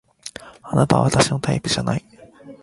[0.63, 2.03] あなたは私のタイプじゃない